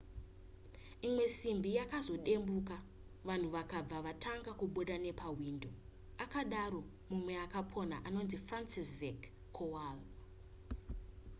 [1.07, 2.77] imwe simbi yakazodembuka
[3.27, 5.71] vanhu vakabva vatanga kubuda nepahwindo
[6.23, 9.19] akadaro mumwe akapona anonzi franciszek
[9.55, 9.97] kowal